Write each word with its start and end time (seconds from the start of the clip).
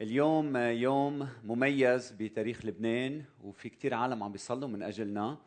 اليوم 0.00 0.56
يوم 0.56 1.28
مميز 1.44 2.10
بتاريخ 2.10 2.66
لبنان 2.66 3.24
وفي 3.44 3.68
كتير 3.68 3.94
عالم 3.94 4.22
عم 4.22 4.32
بيصلوا 4.32 4.68
من 4.68 4.82
أجلنا. 4.82 5.38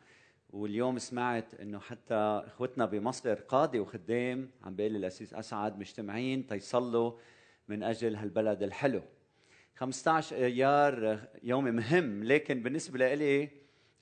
واليوم 0.50 0.98
سمعت 0.98 1.54
إنه 1.54 1.78
حتى 1.78 2.14
إخوتنا 2.46 2.86
بمصر 2.86 3.34
قاده 3.34 3.80
وخدام 3.80 4.50
عم 4.64 4.74
بيقول 4.74 4.96
الاسيس 4.96 5.34
أسعد 5.34 5.78
مجتمعين 5.78 6.46
تيصلوا 6.46 7.12
من 7.68 7.82
أجل 7.82 8.16
هالبلد 8.16 8.62
الحلو. 8.62 9.02
15 9.76 10.36
أيار 10.36 11.28
يوم 11.42 11.64
مهم 11.64 12.24
لكن 12.24 12.62
بالنسبة 12.62 13.14
لي 13.14 13.48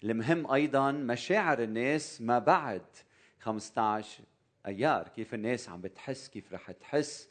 المهم 0.05 0.51
أيضا 0.51 0.93
مشاعر 0.93 1.63
الناس 1.63 2.21
ما 2.21 2.39
بعد 2.39 2.83
15 3.41 4.23
أيار. 4.67 5.09
كيف 5.09 5.35
الناس 5.35 5.69
عم 5.69 5.81
بتحس 5.81 6.29
كيف 6.29 6.53
رح 6.53 6.71
تحس 6.71 7.29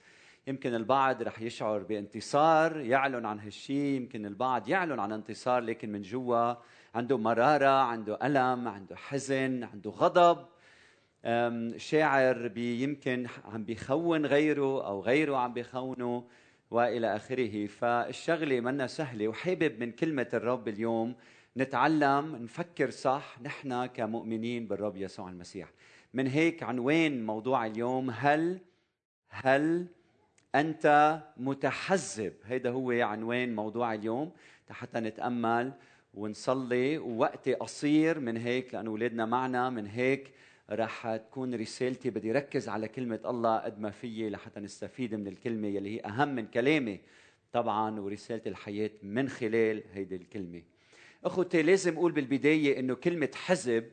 يمكن 0.48 0.76
البعض 0.76 1.24
رح 1.24 1.42
يشعر 1.42 1.80
بانتصار 1.80 2.78
يعلن 2.78 3.26
عن 3.26 3.40
هالشيء 3.40 3.96
يمكن 4.02 4.26
البعض 4.26 4.70
يعلن 4.70 5.00
عن 5.00 5.12
انتصار 5.12 5.62
لكن 5.62 5.92
من 5.92 6.02
جوا 6.02 6.54
عنده 6.96 7.18
مرارة 7.18 7.82
عنده 7.82 8.20
ألم 8.24 8.68
عنده 8.68 8.96
حزن 8.96 9.64
عنده 9.64 9.90
غضب. 9.92 10.46
شاعر 11.78 12.58
يمكن 12.58 13.28
عم 13.46 13.64
بيخون 13.64 14.26
غيره 14.26 14.88
أو 14.88 15.02
غيره 15.02 15.38
عم 15.38 15.54
بيخونه 15.54 16.24
وإلى 16.72 17.16
آخره. 17.16 17.68
فالشغلة 17.68 18.60
منا 18.60 18.88
سهلة 18.88 19.28
وحابب 19.28 19.80
من 19.80 19.92
كلمة 19.92 20.28
الرب 20.34 20.68
اليوم 20.68 21.16
نتعلم 21.58 22.36
نفكر 22.36 22.90
صح 22.90 23.42
نحن 23.42 23.86
كمؤمنين 23.86 24.68
بالرب 24.68 24.98
يسوع 24.98 25.30
المسيح. 25.30 25.70
من 26.14 26.28
هيك 26.28 26.64
عنوان 26.64 27.26
موضوع 27.26 27.66
اليوم 27.66 28.10
هل 28.10 28.62
هل 29.30 29.88
أنت 30.62 31.20
متحزب. 31.38 32.34
هيدا 32.46 32.70
هو 32.70 32.92
عنوان 32.92 33.56
موضوع 33.56 33.94
اليوم. 33.94 34.32
حتى 34.70 35.00
نتأمل 35.00 35.74
ونصلي 36.14 36.98
ووقتي 36.98 37.54
قصير 37.54 38.20
من 38.20 38.38
هيك 38.38 38.74
لأنه 38.74 38.90
أولادنا 38.90 39.26
معنا. 39.26 39.70
من 39.70 39.88
هيك 39.88 40.32
راح 40.70 41.16
تكون 41.16 41.56
رسالتي. 41.56 42.10
بدي 42.10 42.32
ركز 42.32 42.70
على 42.70 42.88
كلمة 42.88 43.20
الله 43.26 43.58
قد 43.58 43.80
ما 43.80 43.92
فيي 43.92 44.30
لحتى 44.30 44.60
نستفيد 44.60 45.16
من 45.16 45.28
الكلمة 45.28 45.68
يلي 45.68 45.96
هي 45.96 46.06
أهم 46.06 46.36
من 46.36 46.48
كلامي. 46.48 47.00
طبعا 47.54 48.00
ورسالة 48.00 48.42
الحياة 48.48 48.92
من 49.04 49.30
خلال 49.30 49.84
هيدي 49.94 50.16
الكلمة. 50.16 50.62
أخوتي 51.26 51.62
لازم 51.62 51.94
أقول 51.94 52.12
بالبداية 52.12 52.80
أنه 52.80 52.94
كلمة 52.96 53.30
حزب 53.36 53.84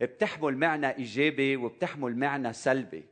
بتحمل 0.00 0.56
معنى 0.56 0.96
إيجابي 0.96 1.56
وبتحمل 1.56 2.16
معنى 2.16 2.52
سلبي. 2.52 3.04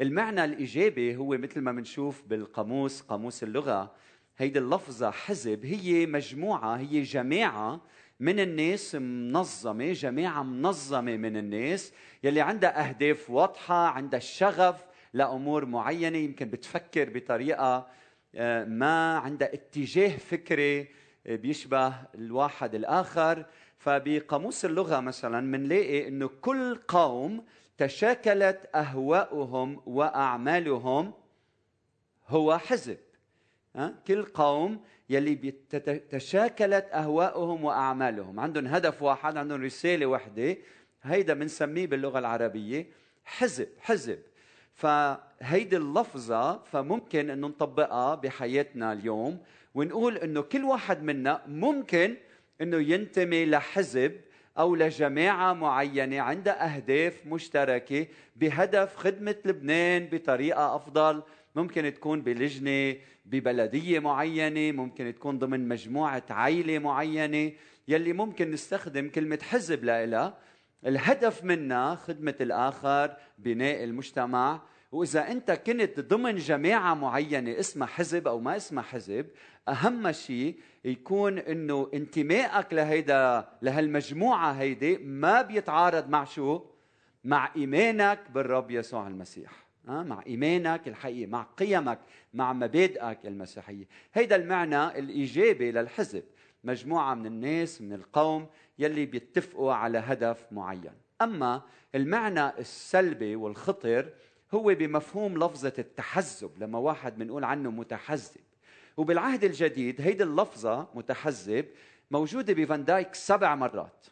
المعنى 0.00 0.44
الإيجابي 0.44 1.16
هو 1.16 1.38
مثل 1.38 1.60
ما 1.60 1.72
بنشوف 1.72 2.22
بالقاموس 2.26 3.00
قاموس 3.00 3.42
اللغة. 3.42 3.94
هيدي 4.36 4.58
اللفظة 4.58 5.10
حزب 5.10 5.66
هي 5.66 6.06
مجموعة 6.06 6.76
هي 6.76 7.02
جماعة 7.02 7.80
من 8.20 8.40
الناس 8.40 8.94
منظمة 8.94 9.92
جماعة 9.92 10.42
منظمة 10.42 11.16
من 11.16 11.36
الناس. 11.36 11.92
يلي 12.24 12.40
عندها 12.40 12.88
أهداف 12.88 13.30
واضحة 13.30 13.86
عندها 13.88 14.18
الشغف 14.18 14.84
لأمور 15.12 15.64
معينة 15.64 16.18
يمكن 16.18 16.48
بتفكر 16.50 17.10
بطريقة 17.10 17.86
آه، 18.34 18.64
ما 18.64 19.18
عندها 19.18 19.54
اتجاه 19.54 20.16
فكري 20.16 20.88
آه، 21.26 21.36
بيشبه 21.36 21.94
الواحد 22.14 22.74
الآخر. 22.74 23.46
فبقاموس 23.78 24.64
اللغة 24.64 25.00
مثلا 25.00 25.52
بنلاقي 25.52 26.08
أنه 26.08 26.30
كل 26.40 26.74
قوم 26.88 27.44
تشاكلت 27.78 28.70
أهواؤهم 28.74 29.80
وأعمالهم 29.86 31.12
هو 32.28 32.58
حزب. 32.58 32.98
كل 34.06 34.24
قوم 34.24 34.80
يلي 35.10 35.54
تشاكلت 36.10 36.86
أهواؤهم 36.92 37.64
وأعمالهم. 37.64 38.40
عندهم 38.40 38.66
هدف 38.66 39.02
واحد 39.02 39.36
عندهم 39.36 39.62
رسالة 39.62 40.06
وحدة 40.06 40.56
هيدا 41.02 41.34
بنسميه 41.34 41.86
باللغة 41.86 42.18
العربية 42.18 42.86
حزب 43.24 43.68
حزب. 43.80 44.18
فهيدي 44.74 45.76
اللفظة 45.76 46.64
فممكن 46.64 47.30
إنه 47.30 47.48
نطبقها 47.48 48.14
بحياتنا 48.14 48.92
اليوم 48.92 49.38
ونقول 49.74 50.16
إنه 50.16 50.40
كل 50.40 50.64
واحد 50.64 51.02
منا 51.02 51.42
ممكن 51.46 52.16
إنه 52.60 52.76
ينتمي 52.76 53.46
لحزب 53.46 54.20
أو 54.58 54.74
لجماعة 54.74 55.52
معينة 55.52 56.20
عندها 56.20 56.76
أهداف 56.76 57.26
مشتركة 57.26 58.06
بهدف 58.36 58.96
خدمة 58.96 59.36
لبنان 59.44 60.08
بطريقة 60.12 60.76
أفضل. 60.76 61.22
ممكن 61.54 61.94
تكون 61.94 62.22
بلجنة 62.22 62.96
ببلدية 63.24 63.98
معينة 63.98 64.82
ممكن 64.82 65.14
تكون 65.14 65.38
ضمن 65.38 65.68
مجموعة 65.68 66.24
عائلة 66.30 66.78
معينة. 66.78 67.52
يلي 67.88 68.12
ممكن 68.12 68.50
نستخدم 68.50 69.08
كلمة 69.08 69.38
حزب 69.42 69.84
لها 69.84 70.38
الهدف 70.86 71.44
منها 71.44 71.94
خدمة 71.94 72.34
الآخر 72.40 73.16
بناء 73.38 73.84
المجتمع. 73.84 74.60
وإذا 74.94 75.30
أنت 75.30 75.50
كنت 75.50 76.00
ضمن 76.00 76.36
جماعة 76.36 76.94
معينة 76.94 77.58
اسمها 77.58 77.86
حزب 77.86 78.28
أو 78.28 78.40
ما 78.40 78.56
اسمها 78.56 78.82
حزب 78.82 79.26
أهم 79.68 80.12
شيء 80.12 80.60
يكون 80.84 81.38
أنه 81.38 81.90
انتمائك 81.94 82.74
لهيدا 82.74 83.48
لهالمجموعة 83.62 84.52
هيدي 84.52 84.98
ما 84.98 85.42
بيتعارض 85.42 86.08
مع 86.08 86.24
شو؟ 86.24 86.62
مع 87.24 87.50
إيمانك 87.56 88.30
بالرب 88.30 88.70
يسوع 88.70 89.08
المسيح. 89.08 89.52
مع 89.84 90.22
إيمانك 90.26 90.88
الحقيقي 90.88 91.26
مع 91.26 91.42
قيمك 91.42 91.98
مع 92.34 92.52
مبادئك 92.52 93.18
المسيحية. 93.24 93.84
هيدا 94.14 94.36
المعنى 94.36 94.98
الإيجابي 94.98 95.72
للحزب. 95.72 96.22
مجموعة 96.64 97.14
من 97.14 97.26
الناس 97.26 97.82
من 97.82 97.92
القوم 97.92 98.46
يلي 98.78 99.06
بيتفقوا 99.06 99.72
على 99.72 99.98
هدف 99.98 100.46
معين. 100.52 100.92
أما 101.22 101.62
المعنى 101.94 102.58
السلبي 102.58 103.36
والخطر 103.36 104.12
هو 104.54 104.74
بمفهوم 104.74 105.44
لفظة 105.44 105.72
التحزب 105.78 106.50
لما 106.58 106.78
واحد 106.78 107.18
بنقول 107.18 107.44
عنه 107.44 107.70
متحزب. 107.70 108.40
وبالعهد 108.96 109.44
الجديد 109.44 110.00
هيدي 110.00 110.22
اللفظة 110.22 110.88
متحزب 110.94 111.66
موجودة 112.10 112.52
بفان 112.54 112.84
دايك 112.84 113.14
سبع 113.14 113.54
مرات. 113.54 114.06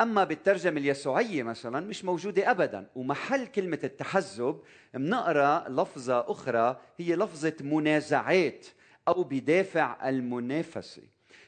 أما 0.00 0.24
بالترجمة 0.24 0.80
اليسوعية 0.80 1.42
مثلا 1.42 1.86
مش 1.86 2.04
موجودة 2.04 2.50
ابدا 2.50 2.86
ومحل 2.94 3.46
كلمة 3.46 3.78
التحزب 3.84 4.60
بنقرأ 4.94 5.68
لفظة 5.68 6.30
أخرى 6.30 6.80
هي 6.98 7.16
لفظة 7.16 7.54
منازعات 7.60 8.66
أو 9.08 9.22
بدافع 9.22 10.08
المنافسة. 10.08 11.02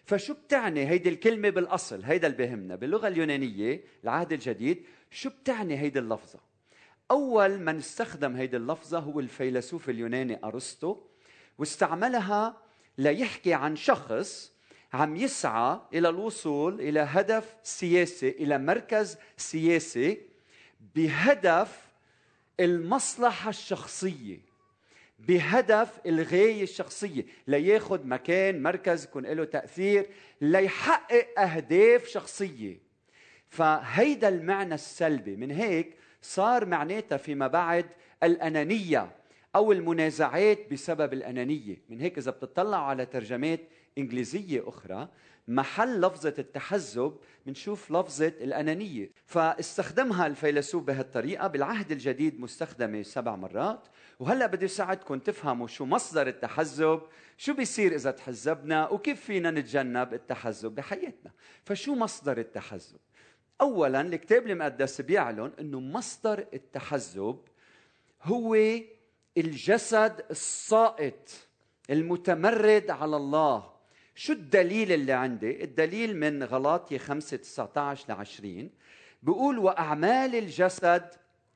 فشو 0.04 0.34
بتعني 0.34 0.88
هيدي 0.88 1.08
الكلمة 1.08 1.50
بالأصل؟ 1.50 2.02
هيدا 2.04 2.26
اللي 2.26 2.38
بهمنا. 2.38 2.76
باللغة 2.76 3.08
اليونانية 3.08 3.80
العهد 4.04 4.32
الجديد 4.32 4.84
شو 5.10 5.30
بتعني 5.30 5.78
هيدي 5.78 5.98
اللفظة؟ 5.98 6.49
أول 7.10 7.58
من 7.58 7.76
استخدم 7.76 8.36
هيدي 8.36 8.56
اللفظة 8.56 8.98
هو 8.98 9.20
الفيلسوف 9.20 9.90
اليوناني 9.90 10.44
أرسطو 10.44 10.96
واستعملها 11.58 12.56
ليحكي 12.98 13.54
عن 13.54 13.76
شخص 13.76 14.52
عم 14.92 15.16
يسعى 15.16 15.80
إلى 15.94 16.08
الوصول 16.08 16.80
إلى 16.80 17.00
هدف 17.00 17.56
سياسي 17.62 18.28
إلى 18.28 18.58
مركز 18.58 19.18
سياسي 19.36 20.20
بهدف 20.94 21.90
المصلحة 22.60 23.50
الشخصية 23.50 24.38
بهدف 25.18 26.00
الغاية 26.06 26.62
الشخصية 26.62 27.26
لياخذ 27.46 28.06
مكان 28.06 28.62
مركز 28.62 29.04
يكون 29.04 29.26
له 29.26 29.44
تأثير 29.44 30.06
ليحقق 30.40 31.40
أهداف 31.40 32.06
شخصية. 32.06 32.78
فهيدا 33.48 34.28
المعنى 34.28 34.74
السلبي. 34.74 35.36
من 35.36 35.50
هيك 35.50 35.96
صار 36.22 36.66
معناتها 36.66 37.16
فيما 37.16 37.46
بعد 37.46 37.86
الأنانية 38.22 39.10
أو 39.56 39.72
المنازعات 39.72 40.72
بسبب 40.72 41.12
الأنانية. 41.12 41.82
من 41.88 42.00
هيك 42.00 42.18
إذا 42.18 42.30
بتطلعوا 42.30 42.84
على 42.84 43.06
ترجمات 43.06 43.60
إنجليزية 43.98 44.68
أخرى 44.68 45.08
محل 45.48 46.00
لفظة 46.00 46.34
التحزب 46.38 47.16
بنشوف 47.46 47.90
لفظة 47.90 48.26
الأنانية. 48.26 49.10
فاستخدمها 49.26 50.26
الفيلسوف 50.26 50.84
بهالطريقة 50.84 51.46
بالعهد 51.46 51.92
الجديد 51.92 52.40
مستخدمة 52.40 53.02
سبع 53.02 53.36
مرات. 53.36 53.88
وهلأ 54.20 54.46
بدي 54.46 54.68
ساعدكم 54.68 55.18
تفهموا 55.18 55.66
شو 55.66 55.84
مصدر 55.84 56.26
التحزب 56.26 57.00
شو 57.36 57.54
بيصير 57.54 57.94
إذا 57.94 58.10
تحزبنا 58.10 58.88
وكيف 58.88 59.20
فينا 59.20 59.50
نتجنب 59.50 60.14
التحزب 60.14 60.74
بحياتنا. 60.74 61.30
فشو 61.64 61.94
مصدر 61.94 62.38
التحزب؟ 62.38 62.98
اولا 63.60 64.00
الكتاب 64.00 64.46
المقدس 64.46 65.00
بيعلن 65.00 65.52
إنه 65.60 65.80
مصدر 65.80 66.46
التحزب 66.54 67.38
هو 68.22 68.56
الجسد 69.36 70.24
الساقط 70.30 71.28
المتمرد 71.90 72.90
على 72.90 73.16
الله. 73.16 73.70
شو 74.14 74.32
الدليل 74.32 74.92
اللي 74.92 75.12
عندي؟ 75.12 75.64
الدليل 75.64 76.16
من 76.16 76.42
غلاطية 76.42 76.98
5 76.98 77.36
19 77.36 78.08
ل 78.08 78.12
20 78.12 78.70
بيقول 79.22 79.58
وأعمال 79.58 80.34
الجسد 80.34 81.10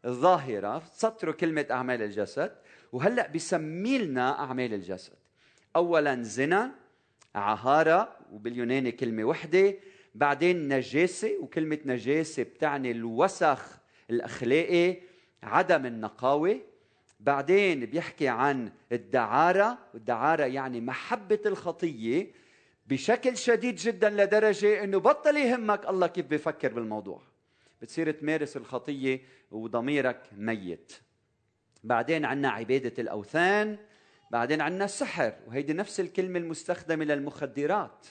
ظاهرة. 0.07 0.83
سطروا 0.93 1.35
كلمة 1.35 1.67
أعمال 1.71 2.03
الجسد 2.03 2.53
وهلأ 2.93 3.29
بسمي 3.29 3.99
لنا 3.99 4.39
أعمال 4.39 4.75
الجسد. 4.75 5.15
اولا 5.77 6.23
زنا 6.23 6.71
عهارة 7.35 8.17
وباليوناني 8.33 8.93
كلمة 8.93 9.25
وحدة. 9.25 9.75
بعدين 10.15 10.69
نجاسة 10.69 11.39
وكلمة 11.41 11.79
نجاسة 11.85 12.43
بتعني 12.43 12.91
الوسخ 12.91 13.79
الأخلاقي 14.11 14.97
عدم 15.43 15.87
النقاوة. 15.87 16.61
بعدين 17.21 17.87
بيحكي 17.87 18.29
عن 18.29 18.73
الدعارة 18.93 19.79
والدعارة 19.95 20.45
يعني 20.45 20.81
محبة 20.81 21.41
الخطية 21.47 22.31
بشكل 22.87 23.37
شديد 23.37 23.77
جدا 23.77 24.11
لدرجة 24.11 24.85
إنه 24.85 24.99
بطل 24.99 25.37
يهمك 25.37 25.89
الله 25.89 26.07
كيف 26.07 26.27
بيفكر 26.27 26.73
بالموضوع. 26.73 27.23
بتصير 27.83 28.11
تمارس 28.11 28.57
الخطية 28.57 29.21
وضميرك 29.51 30.23
ميت. 30.37 30.93
بعدين 31.85 32.25
عندنا 32.25 32.49
عبادة 32.51 32.93
الأوثان 32.99 33.79
بعدين 34.31 34.61
عندنا 34.61 34.85
السحر 34.85 35.33
وهيدي 35.47 35.73
نفس 35.73 36.01
الكلمة 36.01 36.39
المستخدمة 36.39 37.05
للمخدرات. 37.05 38.07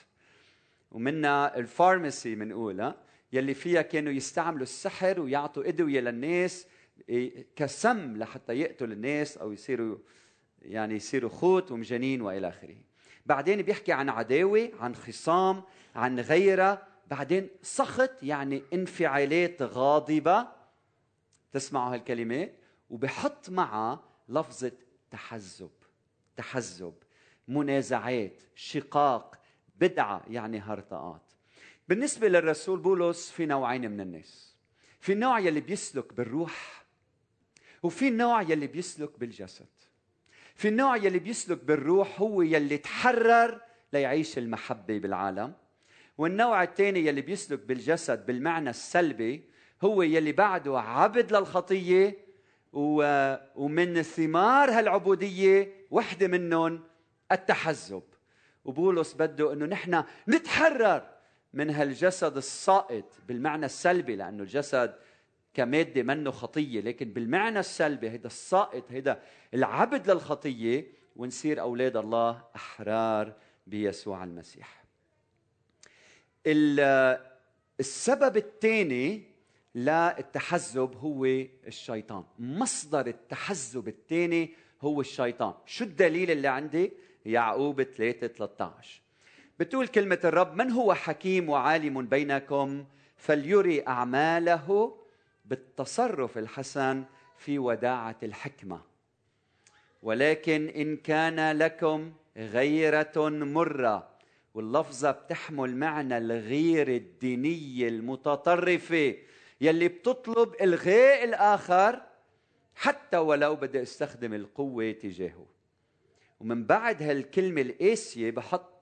ومنها 0.94 1.58
الفارماسي 1.58 2.36
بنقول 2.36 2.94
يلي 3.34 3.54
فيها 3.54 3.82
كانوا 3.82 4.14
يستعملوا 4.14 4.64
السحر 4.64 5.20
ويعطوا 5.20 5.68
أدوية 5.68 6.00
للناس 6.00 6.68
كسم 7.56 8.18
لحتى 8.18 8.54
يقتلوا 8.54 8.94
الناس 8.94 9.38
أو 9.38 9.52
يصيروا 9.52 9.98
يعني 10.62 10.96
يصيروا 10.96 11.30
خوت 11.30 11.72
ومجانين 11.72 12.22
وإلى 12.22 12.50
آخره. 12.50 12.76
بعدين 13.26 13.62
بيحكي 13.62 13.92
عن 13.92 14.10
عداوة 14.10 14.72
عن 14.80 14.96
خصام 14.96 15.64
عن 15.96 16.20
غيرة. 16.20 16.88
بعدين 17.08 17.50
سخط 17.62 18.24
يعني 18.24 18.64
انفعالات 18.74 19.62
غاضبة. 19.62 20.48
تسمعوا 21.52 21.94
هالكلمات 21.94 22.54
وبحط 22.90 23.50
معها 23.50 24.04
لفظة 24.30 24.72
تحزب. 25.12 25.72
تحزب 26.38 26.94
منازعات 27.48 28.42
شقاق 28.56 29.43
بدعة 29.84 30.22
يعني 30.30 30.60
هرطقات 30.60 31.22
بالنسبة 31.88 32.28
للرسول 32.28 32.80
بولس 32.80 33.32
في 33.32 33.46
نوعين 33.46 33.92
من 33.92 34.02
الناس. 34.02 34.56
في 35.00 35.14
النوع 35.14 35.40
يلي 35.40 35.62
بيسلك 35.62 36.14
بالروح 36.14 36.86
وفي 37.84 38.08
النوع 38.08 38.42
يلي 38.42 38.68
بيسلك 38.68 39.20
بالجسد. 39.20 39.68
في 40.56 40.68
النوع 40.68 40.96
يلي 40.96 41.20
بيسلك 41.20 41.64
بالروح 41.64 42.22
هو 42.22 42.42
يلي 42.42 42.78
تحرر 42.78 43.62
ليعيش 43.94 44.38
المحبة 44.38 44.98
بالعالم. 44.98 45.54
والنوع 46.18 46.64
الثاني 46.64 47.00
يلي 47.00 47.22
بيسلك 47.22 47.60
بالجسد 47.60 48.26
بالمعنى 48.26 48.70
السلبي 48.70 49.50
هو 49.82 50.02
يلي 50.02 50.32
بعده 50.32 50.80
عبد 50.80 51.34
للخطية 51.34 52.18
ومن 53.56 54.02
ثمار 54.02 54.72
هالعبودية 54.72 55.74
وحدة 55.92 56.28
منهم 56.28 56.84
التحزب. 57.32 58.04
وبولس 58.66 59.14
بده 59.14 59.54
إنه 59.54 59.66
نحن 59.66 60.04
نتحرر 60.30 61.10
من 61.54 61.70
هالجسد 61.70 62.38
الساقط 62.38 63.14
بالمعنى 63.28 63.66
السلبي 63.66 64.16
لأنه 64.16 64.44
الجسد 64.44 64.96
كمادة 65.54 66.04
منه 66.04 66.32
خطية 66.32 66.82
لكن 66.82 67.14
بالمعنى 67.14 67.60
السلبي 67.60 68.10
هيدا 68.10 68.28
الساقط 68.28 68.92
هيدا 68.92 69.22
العبد 69.54 70.12
للخطية 70.12 70.88
ونصير 71.16 71.62
أولاد 71.62 71.98
الله 71.98 72.44
أحرار 72.56 73.34
بيسوع 73.68 74.24
المسيح. 74.24 74.84
السبب 77.80 78.38
الثاني 78.38 79.24
للتحزب 79.76 80.96
هو 80.96 81.26
الشيطان. 81.68 82.24
مصدر 82.40 83.08
التحزب 83.08 83.88
الثاني 83.88 84.54
هو 84.82 85.02
الشيطان. 85.02 85.54
شو 85.66 85.84
الدليل 85.84 86.32
اللي 86.32 86.48
عندي؟ 86.48 86.92
يعقوب 87.26 87.84
3 87.84 88.28
13 88.28 89.02
بتقول 89.60 89.88
كلمة 89.88 90.20
الرب 90.24 90.56
من 90.56 90.72
هو 90.72 90.94
حكيم 90.94 91.50
وعالم 91.50 92.06
بينكم 92.06 92.86
فليري 93.18 93.88
أعماله 93.88 94.98
بالتصرف 95.46 96.38
الحسن 96.38 97.04
في 97.38 97.60
وداعة 97.60 98.18
الحكمة؟ 98.24 98.82
ولكن 100.02 100.68
إن 100.68 100.98
كان 100.98 101.58
لكم 101.58 102.14
غيرة 102.38 103.30
مرة 103.30 104.10
واللفظة 104.54 105.12
بتحمل 105.12 105.76
معنى 105.76 106.18
الغيرة 106.18 106.98
الدينية 106.98 107.88
المتطرفة 107.88 109.16
يلي 109.62 109.88
بتطلب 109.88 110.56
إلغاء 110.62 111.24
الآخر 111.24 112.02
حتى 112.76 113.18
ولو 113.18 113.56
بدي 113.56 113.82
استخدم 113.82 114.34
القوة 114.34 114.92
تجاهه. 114.92 115.53
ومن 116.40 116.66
بعد 116.66 117.04
هالكلمة 117.04 117.62
القاسية 117.62 118.32
بحط 118.32 118.74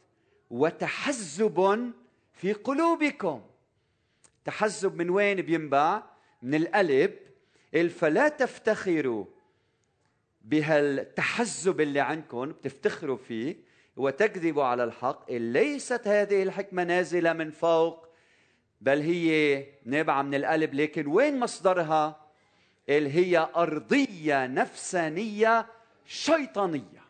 وتحزب 0.50 1.92
في 2.34 2.54
قلوبكم. 2.54 3.42
تحزب 4.46 4.96
من 4.96 5.10
وين 5.10 5.42
بينبع؟ 5.42 6.04
من 6.42 6.56
القلب. 6.56 7.14
فلا 7.90 8.28
تفتخروا 8.28 9.26
بهالتحزب 10.42 11.82
اللي 11.82 12.00
عندكم 12.00 12.46
بتفتخروا 12.46 13.18
فيه 13.18 13.56
وتكذبوا 13.96 14.64
على 14.64 14.84
الحق. 14.84 15.32
ليست 15.32 16.08
هذه 16.08 16.44
الحكمة 16.44 16.84
نازلة 16.84 17.34
من 17.34 17.52
فوق 17.52 18.08
بل 18.82 19.02
هي 19.02 19.66
نابعة 19.86 20.22
من 20.22 20.36
القلب. 20.36 20.74
لكن 20.74 21.08
وين 21.08 21.40
مصدرها؟ 21.40 22.22
هي 23.08 23.50
أرضية 23.56 24.48
نفسانية 24.48 25.68
شيطانية. 26.06 27.01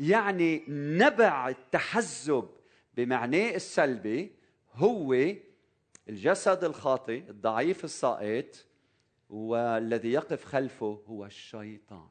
يعني 0.00 0.64
نبع 0.68 1.48
التحزب 1.48 2.48
بمعناه 2.94 3.54
السلبي 3.54 4.32
هو 4.72 5.16
الجسد 6.08 6.64
الخاطئ 6.64 7.30
الضعيف 7.30 7.84
الساقط 7.84 8.66
والذي 9.30 10.12
يقف 10.12 10.44
خلفه 10.44 11.02
هو 11.06 11.24
الشيطان. 11.24 12.08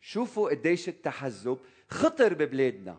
شوفوا 0.00 0.50
قديش 0.50 0.88
التحزب 0.88 1.58
خطر 1.88 2.34
ببلادنا 2.34 2.98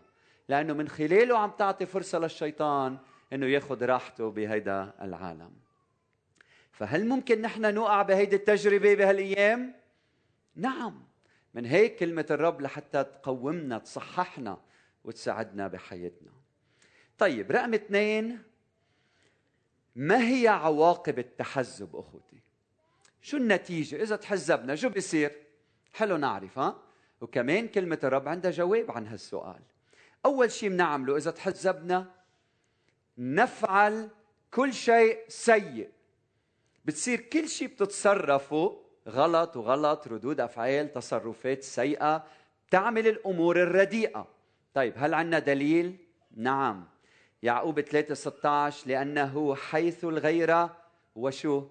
لأنه 0.50 0.74
من 0.74 0.88
خلاله 0.88 1.38
عم 1.38 1.52
تعطي 1.52 1.86
فرصة 1.86 2.20
للشيطان 2.20 2.98
إنه 3.34 3.46
ياخذ 3.46 3.86
راحته 3.86 4.32
بهيدا 4.32 4.94
العالم. 5.02 5.52
فهل 6.72 7.08
ممكن 7.08 7.42
نحن 7.42 7.74
نوقع 7.74 8.02
بهيدي 8.02 8.36
التجربة 8.36 8.94
بهالأيام؟ 8.94 9.74
نعم. 10.56 11.14
من 11.56 11.66
هيك 11.66 11.96
كلمة 11.96 12.25
الرب 12.31 12.62
لحتى 12.62 13.04
تقومنا 13.04 13.78
تصححنا 13.78 14.57
وتساعدنا 15.04 15.68
بحياتنا. 15.68 16.31
طيب 17.18 17.51
رقم 17.51 17.74
اثنين 17.74 18.44
ما 19.96 20.27
هي 20.27 20.48
عواقب 20.48 21.20
التحزب 21.20 21.96
أخوتي؟ 21.96 22.39
شو 23.22 23.38
النتيجة؟ 23.38 24.01
إذا 24.03 24.15
تحزبنا 24.15 24.75
شو 24.75 24.89
بيصير؟ 24.89 25.32
حلو 25.94 26.18
نعرف 26.18 26.60
ها؟ 26.60 26.82
وكمان 27.22 27.68
كلمة 27.68 28.00
الرب 28.03 28.27
عندها 28.27 28.51
جواب 28.51 28.91
عن 28.91 29.08
هالسؤال. 29.08 29.62
أول 30.25 30.51
شيء 30.51 30.70
بنعمله 30.70 31.18
إذا 31.18 31.32
تحزبنا 31.32 32.12
نفعل 33.18 34.10
كل 34.51 34.74
شيء 34.74 35.20
سيء. 35.27 35.89
بتصير 36.86 37.20
كل 37.20 37.50
شيء 37.50 37.68
بتتصرفه 37.68 38.85
غلط 39.07 39.57
وغلط 39.57 40.07
ردود 40.07 40.39
أفعال 40.39 40.91
تصرفات 40.91 41.63
سيئة 41.63 42.25
تعمل 42.71 43.07
الأمور 43.07 43.63
الرديئة. 43.63 44.27
طيب 44.74 44.93
هل 44.97 45.13
عندنا 45.13 45.39
دليل؟ 45.39 45.97
نعم. 46.35 46.88
يعقوب 47.43 47.81
3 47.81 48.13
16 48.13 48.88
لأنه 48.89 49.55
حيث 49.55 50.03
الغيرة 50.03 50.77
وشو؟ 51.15 51.67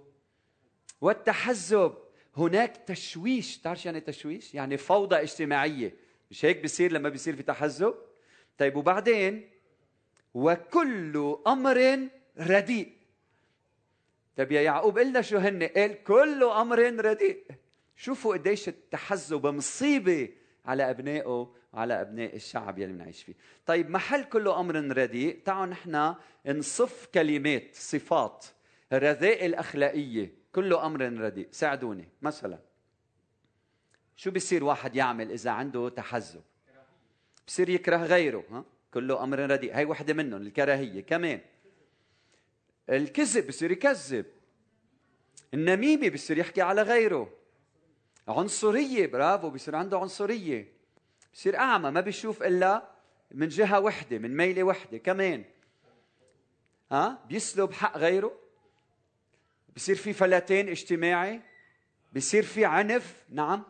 والتحزب. 1.00 1.94
هناك 2.36 2.76
تشويش. 2.76 3.58
تعرف 3.58 3.86
يعني 3.86 4.00
تشويش؟ 4.00 4.54
يعني 4.54 4.76
فوضى 4.76 5.16
اجتماعية. 5.16 5.94
مش 6.30 6.44
هيك 6.44 6.64
بصير 6.64 6.92
لما 6.92 7.08
بيصير 7.08 7.36
في 7.36 7.42
تحزب؟ 7.42 7.94
طيب 8.58 8.76
وبعدين؟ 8.76 9.50
وكل 10.34 11.36
أمر 11.46 11.98
رديء. 12.38 12.92
طيب 14.36 14.52
يا 14.52 14.60
يعقوب 14.60 14.98
قلنا 14.98 15.22
شو 15.22 15.38
هن؟ 15.38 15.62
قال 15.62 16.02
كل 16.02 16.44
أمر 16.44 16.78
رديء. 17.04 17.44
شوفوا 17.96 18.36
قديش 18.36 18.68
التحزب 18.68 19.46
مصيبة 19.46 20.28
على 20.64 20.90
أبنائه 20.90 21.52
وعلى 21.72 22.00
أبناء 22.00 22.36
الشعب 22.36 22.78
يلي 22.78 22.92
بنعيش 22.92 23.22
فيه. 23.22 23.34
طيب 23.66 23.90
محل 23.90 24.24
كله 24.24 24.60
أمر 24.60 24.74
رديء. 24.74 25.40
تعالوا 25.44 25.66
نحن 25.66 26.14
نصف 26.46 27.08
كلمات 27.14 27.74
صفات 27.74 28.46
الرذائل 28.92 29.50
الأخلاقية. 29.50 30.34
كله 30.54 30.86
أمر 30.86 31.00
رديء. 31.00 31.48
ساعدوني. 31.50 32.08
مثلا 32.22 32.58
شو 34.16 34.30
بيصير 34.30 34.64
واحد 34.64 34.96
يعمل 34.96 35.30
إذا 35.30 35.50
عنده 35.50 35.88
تحزب؟ 35.88 36.42
بصير 37.46 37.68
يكره 37.68 37.96
غيره 37.96 38.44
ها؟ 38.50 38.64
كله 38.94 39.24
أمر 39.24 39.38
رديء. 39.38 39.76
هي 39.76 39.84
وحدة 39.84 40.14
منهم 40.14 40.42
الكراهية. 40.42 41.00
كمان 41.00 41.40
الكذب 42.90 43.46
بصير 43.46 43.70
يكذب. 43.70 44.26
النميمة 45.54 46.08
بصير 46.08 46.38
يحكي 46.38 46.62
على 46.62 46.82
غيره. 46.82 47.32
عنصرية 48.28 49.06
برافو 49.06 49.50
بصير 49.50 49.76
عنده 49.76 49.98
عنصرية. 49.98 50.72
بصير 51.34 51.56
أعمى 51.56 51.90
ما 51.90 52.00
بيشوف 52.00 52.42
إلا 52.42 52.90
من 53.30 53.48
جهة 53.48 53.80
وحدة 53.80 54.18
من 54.18 54.36
ميلة 54.36 54.62
وحدة. 54.62 54.98
كمان 54.98 55.44
ها 56.92 57.24
بيسلب 57.28 57.72
حق 57.72 57.98
غيره. 57.98 58.32
بصير 59.76 59.96
في 59.96 60.12
فلتين 60.12 60.68
اجتماعي. 60.68 61.40
بصير 62.12 62.42
في 62.42 62.64
عنف 62.64 63.24
نعم. 63.30 63.62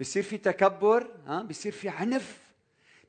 بصير 0.00 0.22
في 0.22 0.38
تكبر 0.38 1.10
ها 1.26 1.42
بصير 1.42 1.72
في 1.72 1.88
عنف. 1.88 2.38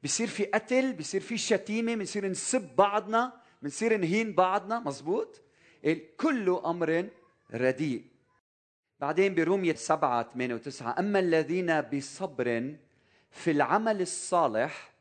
بصير 0.03 0.27
في 0.27 0.45
قتل 0.45 0.93
بصير 0.93 1.21
في 1.21 1.37
شتيمة 1.37 1.95
بنصير 1.95 2.27
نسب 2.27 2.75
بعضنا. 2.75 3.40
بنصير 3.61 3.97
نهين 3.97 4.35
بعضنا 4.35 4.79
مزبوط 4.79 5.41
كل 6.17 6.61
أمر 6.65 7.09
رديء. 7.53 8.05
بعدين 8.99 9.35
برومية 9.35 9.73
سبعة 9.75 10.29
ثمانية 10.33 10.55
وتسعة 10.55 10.95
أما 10.99 11.19
الذين 11.19 11.81
بصبر 11.81 12.75
في 13.31 13.51
العمل 13.51 14.01
الصالح 14.01 14.91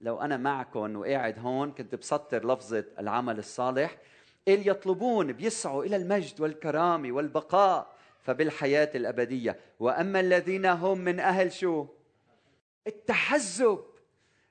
لو 0.00 0.20
أنا 0.20 0.36
معكم 0.36 0.96
وقاعد 0.96 1.38
هون 1.38 1.72
كنت 1.72 1.94
بسطر 1.94 2.52
لفظة 2.52 2.84
العمل 2.98 3.38
الصالح 3.38 3.96
اللي 4.48 4.66
يطلبون 4.66 5.32
بيسعوا 5.32 5.84
إلى 5.84 5.96
المجد 5.96 6.40
والكرامة 6.40 7.12
والبقاء 7.12 7.92
فبالحياة 8.22 8.90
الأبدية. 8.94 9.60
وأما 9.80 10.20
الذين 10.20 10.66
هم 10.66 10.98
من 10.98 11.20
أهل 11.20 11.52
شو؟ 11.52 11.86
التحزب. 12.86 13.84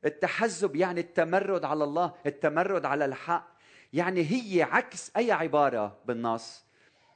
التحزب 0.06 0.76
يعني 0.76 1.00
التمرد 1.00 1.66
على 1.66 1.84
الله 1.84 2.14
التمرد 2.26 2.86
على 2.86 3.06
الحق. 3.06 3.57
يعني 3.94 4.22
هي 4.22 4.64
عكس 4.64 5.12
أي 5.18 5.32
عبارة 5.32 5.98
بالنص. 6.06 6.66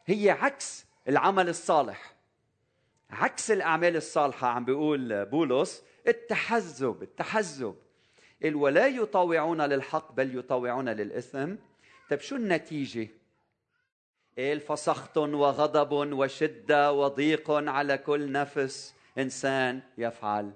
هي 0.05 0.29
عكس 0.29 0.85
العمل 1.07 1.49
الصالح. 1.49 2.15
عكس 3.09 3.51
الأعمال 3.51 3.95
الصالحة 3.95 4.47
عم 4.47 4.65
بيقول 4.65 5.25
بولس 5.25 5.83
التحزب 6.07 7.03
التحزب. 7.03 7.75
ولا 8.45 8.87
يطاوعون 8.87 9.61
للحق 9.61 10.11
بل 10.11 10.37
يطاوعون 10.39 10.89
للإثم. 10.89 11.55
طيب 12.09 12.19
شو 12.19 12.35
النتيجة؟ 12.35 13.07
فسخط 14.67 15.17
وغضب 15.17 16.13
وشدة 16.13 16.91
وضيق 16.91 17.51
على 17.51 17.97
كل 17.97 18.31
نفس. 18.31 18.95
إنسان 19.17 19.81
يفعل 19.97 20.51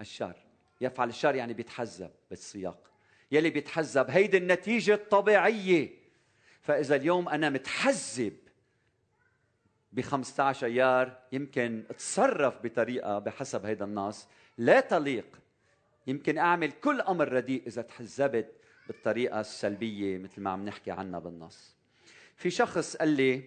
الشر. 0.00 0.36
يفعل 0.80 1.08
الشر 1.08 1.34
يعني 1.34 1.54
بيتحزب 1.54 2.10
بالسياق. 2.30 2.91
يلي 3.32 3.50
بيتحزب. 3.50 4.10
هيدي 4.10 4.36
النتيجة 4.36 4.94
الطبيعية. 4.94 5.90
فإذا 6.60 6.96
اليوم 6.96 7.28
أنا 7.28 7.50
متحزب 7.50 8.36
ب 9.92 10.00
15 10.00 10.66
أيار 10.66 11.18
يمكن 11.32 11.84
أتصرف 11.90 12.54
بطريقة 12.62 13.18
بحسب 13.18 13.66
هذا 13.66 13.84
النص. 13.84 14.28
لا 14.58 14.80
تليق. 14.80 15.38
يمكن 16.06 16.38
أعمل 16.38 16.72
كل 16.72 17.00
أمر 17.00 17.32
رديء 17.32 17.62
إذا 17.66 17.82
تحزبت 17.82 18.52
بالطريقة 18.86 19.40
السلبية 19.40 20.18
مثل 20.18 20.40
ما 20.40 20.50
عم 20.50 20.64
نحكي 20.64 20.90
عنها 20.90 21.20
بالنص. 21.20 21.76
في 22.36 22.50
شخص 22.50 22.96
قال 22.96 23.08
لي 23.08 23.42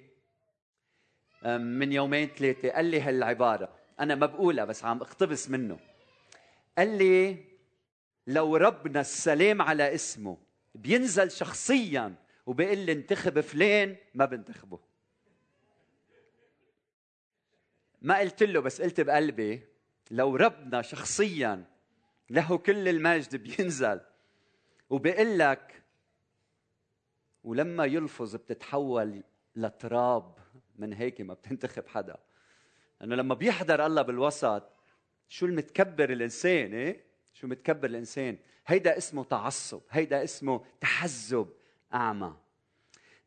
من 1.57 1.91
يومين 1.91 2.27
ثلاثة 2.27 2.69
قال 2.69 2.85
لي 2.85 3.01
هالعبارة. 3.01 3.75
أنا 3.99 4.15
ما 4.15 4.25
بقولها 4.25 4.65
بس 4.65 4.83
عم 4.83 5.01
اقتبس 5.01 5.49
منه. 5.49 5.79
قال 6.77 6.97
لي 6.97 7.37
لو 8.27 8.55
ربنا 8.55 9.01
السلام 9.01 9.61
على 9.61 9.95
اسمه 9.95 10.37
بينزل 10.75 11.31
شخصيا 11.31 12.15
وبيقول 12.45 12.77
لي 12.77 12.91
انتخب 12.91 13.39
فلان 13.39 13.95
ما 14.13 14.25
بنتخبه. 14.25 14.79
ما 18.01 18.19
قلت 18.19 18.43
له 18.43 18.59
بس 18.59 18.81
قلت 18.81 19.01
بقلبي 19.01 19.67
لو 20.11 20.35
ربنا 20.35 20.81
شخصيا 20.81 21.65
له 22.29 22.57
كل 22.57 22.87
المجد 22.87 23.35
بينزل 23.35 24.01
وبيقول 24.89 25.39
لك 25.39 25.83
ولما 27.43 27.85
يلفظ 27.85 28.35
بتتحول 28.35 29.23
لتراب 29.55 30.37
من 30.75 30.93
هيك 30.93 31.21
ما 31.21 31.33
بتنتخب 31.33 31.87
حدا. 31.87 32.17
إنه 33.01 33.15
لما 33.15 33.35
بيحضر 33.35 33.85
الله 33.85 34.01
بالوسط 34.01 34.63
شو 35.29 35.45
المتكبر 35.45 36.09
الإنسان 36.09 36.73
إيه؟ 36.73 37.05
شو 37.35 37.47
متكبر 37.47 37.89
الإنسان. 37.89 38.37
هيدا 38.67 38.97
اسمه 38.97 39.23
تعصب 39.23 39.81
هيدا 39.89 40.23
اسمه 40.23 40.61
تحزب 40.81 41.47
أعمى. 41.93 42.33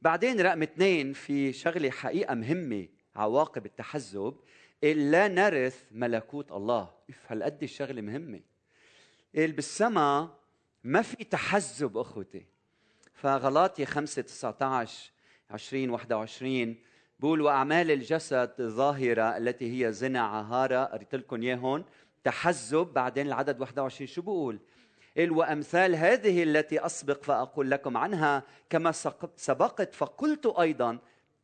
بعدين 0.02 0.40
رقم 0.40 0.62
اثنين 0.62 1.12
في 1.12 1.52
شغلة 1.52 1.90
حقيقة 1.90 2.34
مهمة 2.34 2.88
عواقب 3.16 3.66
التحزب 3.66 4.34
لا 4.82 5.28
نرث 5.28 5.84
ملكوت 5.90 6.52
الله. 6.52 6.90
هالقد 7.26 7.62
الشغلة 7.62 8.00
مهمة. 8.00 8.40
قال 9.36 9.52
بالسماء 9.52 10.38
ما 10.84 11.02
في 11.02 11.24
تحزب 11.24 11.96
أخوتي. 11.96 12.46
فغلاطي 13.14 13.86
5 13.86 14.22
19 14.22 15.10
20 15.50 15.90
21 15.90 16.76
بقول 17.20 17.40
وأعمال 17.40 17.90
الجسد 17.90 18.54
ظاهرة 18.60 19.36
التي 19.36 19.86
هي 19.86 19.92
زنا 19.92 20.20
عهارة 20.20 20.84
قريت 20.84 21.14
لكم 21.14 21.42
اياهم 21.42 21.84
تحزب 22.24 22.86
بعدين 22.86 23.26
العدد 23.26 23.60
21 23.60 24.06
شو 24.06 24.22
بقول؟ 24.22 24.58
قال 25.16 25.30
وأمثال 25.30 25.94
هذه 25.94 26.42
التي 26.42 26.86
أسبق 26.86 27.22
فأقول 27.22 27.70
لكم 27.70 27.96
عنها 27.96 28.42
كما 28.70 28.92
سبقت 29.36 29.94
فقلت 29.94 30.46
أيضا 30.46 30.98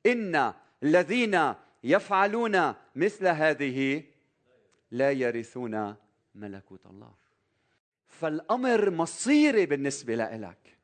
إن 0.07 0.53
الذين 0.83 1.55
يفعلون 1.85 2.75
مثل 2.95 3.27
هذه 3.27 4.05
لا 4.91 5.11
يرثون 5.13 5.95
ملكوت 6.35 6.87
الله. 6.87 7.15
فالأمر 8.07 8.91
مصيري 8.91 9.67
بالنسبة 9.67 10.15
لك 10.15 10.79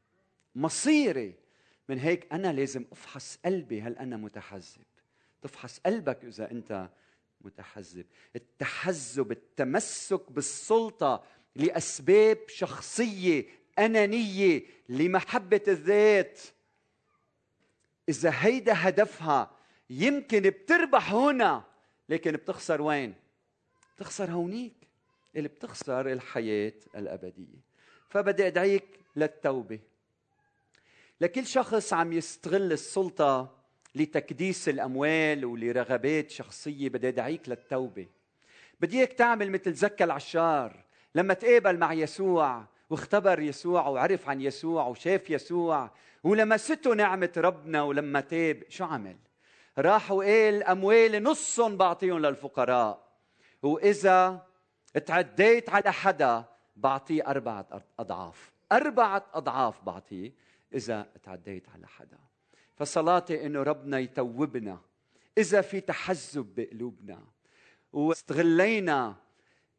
مصيري. 0.54 1.34
من 1.88 1.98
هيك 1.98 2.32
أنا 2.32 2.52
لازم 2.52 2.84
أفحص 2.92 3.38
قلبي 3.44 3.82
هل 3.82 3.98
أنا 3.98 4.16
متحزب؟ 4.16 4.82
تفحص 5.42 5.78
قلبك 5.78 6.24
إذا 6.24 6.50
أنت 6.50 6.88
متحزب. 7.40 8.06
التحزب 8.36 9.32
التمسك 9.32 10.32
بالسلطة 10.32 11.24
لأسباب 11.56 12.38
شخصية 12.48 13.46
أنانية 13.78 14.62
لمحبة 14.88 15.60
الذات. 15.68 16.40
إذا 18.08 18.32
هيدا 18.34 18.72
هدفها 18.76 19.50
يمكن 19.90 20.40
بتربح 20.40 21.12
هنا 21.12 21.64
لكن 22.08 22.32
بتخسر 22.32 22.82
وين؟ 22.82 23.14
بتخسر 23.96 24.30
هونيك 24.30 24.88
اللي 25.36 25.48
بتخسر 25.48 26.12
الحياة 26.12 26.72
الأبدية. 26.96 27.60
فبدي 28.08 28.46
أدعيك 28.46 28.84
للتوبة. 29.16 29.80
لكل 31.20 31.46
شخص 31.46 31.92
عم 31.92 32.12
يستغل 32.12 32.72
السلطة 32.72 33.59
لتكديس 33.94 34.68
الأموال 34.68 35.44
ولرغبات 35.44 36.30
شخصية 36.30 36.88
بدي 36.88 37.08
أدعيك 37.08 37.48
للتوبة. 37.48 38.06
بدي 38.80 38.98
إياك 38.98 39.12
تعمل 39.12 39.50
مثل 39.50 39.72
زكى 39.72 40.04
العشار. 40.04 40.84
لما 41.14 41.34
تقابل 41.34 41.78
مع 41.78 41.92
يسوع 41.92 42.64
واختبر 42.90 43.40
يسوع 43.40 43.88
وعرف 43.88 44.28
عن 44.28 44.40
يسوع 44.40 44.86
وشاف 44.86 45.30
يسوع 45.30 45.90
ولمسته 46.24 46.94
نعمة 46.94 47.32
ربنا 47.36 47.82
ولما 47.82 48.20
تاب 48.20 48.62
شو 48.68 48.84
عمل؟ 48.84 49.16
راح 49.78 50.10
وقال 50.10 50.62
أموالي 50.62 51.20
نصهم 51.20 51.76
بعطيهم 51.76 52.18
للفقراء. 52.18 53.10
وإذا 53.62 54.46
تعديت 55.06 55.70
على 55.70 55.92
حدا 55.92 56.44
بعطيه 56.76 57.26
أربعة 57.26 57.82
أضعاف. 57.98 58.52
أربعة 58.72 59.26
أضعاف 59.34 59.84
بعطيه 59.84 60.32
إذا 60.74 61.06
تعديت 61.22 61.68
على 61.68 61.86
حدا. 61.86 62.18
فصلاتي 62.80 63.46
إنه 63.46 63.62
ربنا 63.62 63.98
يتوبنا. 63.98 64.80
إذا 65.38 65.60
في 65.60 65.80
تحزب 65.80 66.46
بقلوبنا. 66.56 67.24
واستغلينا 67.92 69.16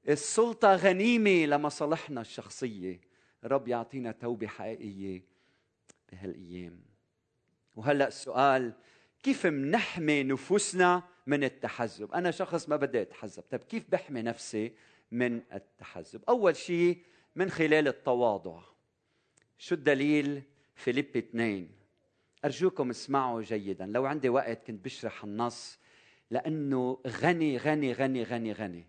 السلطة 0.09 0.75
غنيمة 0.75 1.45
لمصالحنا 1.45 2.21
الشخصية. 2.21 3.01
رب 3.43 3.67
يعطينا 3.67 4.11
توبة 4.11 4.47
حقيقية 4.47 5.23
بهالأيام. 6.11 6.81
وهلأ 7.75 8.07
السؤال 8.07 8.73
كيف 9.23 9.45
منحمي 9.45 10.23
نفوسنا 10.23 11.03
من 11.27 11.43
التحزب؟ 11.43 12.11
أنا 12.11 12.31
شخص 12.31 12.69
ما 12.69 12.75
بدي 12.75 13.01
أتحزب. 13.01 13.43
طيب 13.51 13.63
كيف 13.63 13.83
بحمي 13.89 14.21
نفسي 14.21 14.73
من 15.11 15.41
التحزب؟ 15.53 16.23
أول 16.29 16.55
شيء 16.55 16.97
من 17.35 17.49
خلال 17.49 17.87
التواضع. 17.87 18.61
شو 19.57 19.75
الدليل؟ 19.75 20.43
فيليب 20.75 21.17
2 21.17 21.80
أرجوكم 22.45 22.89
اسمعوا 22.89 23.41
جيدا. 23.41 23.85
لو 23.85 24.05
عندي 24.05 24.29
وقت 24.29 24.67
كنت 24.67 24.85
بشرح 24.85 25.23
النص 25.23 25.79
لأنه 26.31 26.99
غني 27.07 27.57
غني 27.57 27.93
غني 27.93 28.23
غني 28.23 28.53
غني. 28.53 28.85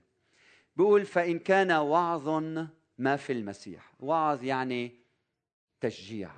بقول 0.76 1.06
فإن 1.06 1.38
كان 1.38 1.72
وعظ 1.72 2.28
ما 2.98 3.16
في 3.16 3.32
المسيح. 3.32 3.92
وعظ 4.00 4.44
يعني 4.44 4.92
تشجيع. 5.80 6.30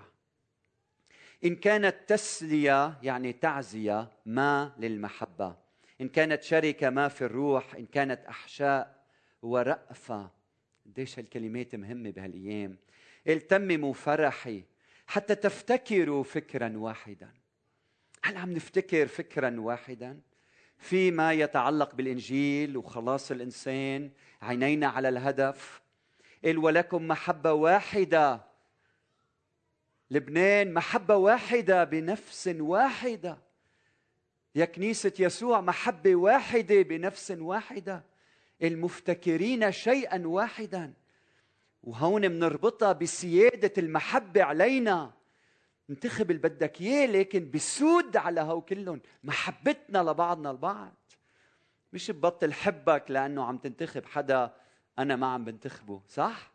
إن 1.45 1.57
كانت 1.57 1.97
تسلية 2.07 2.99
يعني 3.03 3.33
تعزية 3.33 4.11
ما 4.27 4.73
للمحبة. 4.79 5.57
إن 6.01 6.09
كانت 6.09 6.43
شركة 6.43 6.91
ما 6.91 7.09
في 7.09 7.25
الروح. 7.25 7.75
إن 7.75 7.87
كانت 7.87 8.25
أحشاء 8.27 9.05
ورأفة. 9.43 10.31
قديش 10.87 11.19
هالكلمات 11.19 11.75
مهمة 11.75 12.11
بهالأيام. 12.11 12.79
التمموا 13.29 13.93
فرحي. 13.93 14.63
حتى 15.07 15.35
تفتكروا 15.35 16.25
فكرا 16.25 16.73
واحدا. 16.77 17.31
هل 18.25 18.37
عم 18.37 18.53
نفتكر 18.53 19.07
فكرا 19.07 19.61
واحدا؟ 19.61 20.21
فيما 20.79 21.33
يتعلق 21.33 21.95
بالإنجيل 21.95 22.77
وخلاص 22.77 23.31
الإنسان 23.31 24.11
عينينا 24.43 24.87
على 24.87 25.09
الهدف. 25.09 25.83
قال 26.45 26.59
ولكم 26.59 27.09
محبة 27.09 27.53
واحدة. 27.53 28.45
لبنان 30.11 30.73
محبة 30.73 31.17
واحدة 31.17 31.85
بنفس 31.85 32.49
واحدة. 32.59 33.39
يا 34.55 34.65
كنيسة 34.65 35.13
يسوع 35.19 35.61
محبة 35.61 36.15
واحدة 36.15 36.83
بنفس 36.83 37.31
واحدة. 37.31 38.05
المفتكرين 38.63 39.73
شيئا 39.73 40.27
واحدا. 40.27 40.93
وهون 41.85 42.29
بنربطها 42.29 42.93
بسيادة 42.93 43.73
المحبة 43.79 44.43
علينا. 44.43 45.13
انتخب 45.91 46.31
اللي 46.31 46.43
بدك 46.43 46.81
إياه 46.81 47.07
لكن 47.07 47.51
بسود 47.51 48.17
على 48.17 48.41
هو 48.41 48.61
كلهم. 48.61 49.01
محبتنا 49.25 49.99
لبعضنا 49.99 50.51
البعض. 50.51 50.95
مش 51.93 52.11
ببطل 52.11 52.53
حبك 52.53 53.05
لأنه 53.09 53.45
عم 53.45 53.59
تنتخب 53.59 54.05
حدا 54.05 54.55
أنا 54.99 55.17
ما 55.17 55.27
عم 55.27 55.45
بنتخبه 55.45 56.03
صح؟ 56.09 56.53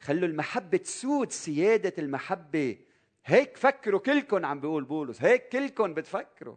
خلوا 0.00 0.28
المحبة 0.28 0.78
تسود 0.78 1.32
سيادة 1.32 1.92
المحبة. 1.98 2.78
هيك 3.24 3.56
فكروا 3.56 4.00
كلكم 4.00 4.46
عم 4.46 4.60
بيقول 4.60 4.84
بولس. 4.84 5.22
هيك 5.22 5.48
كلكم 5.48 5.94
بتفكروا. 5.94 6.56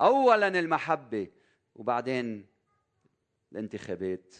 اولا 0.00 0.48
المحبة 0.48 1.28
وبعدين 1.74 2.46
الانتخابات. 3.52 4.34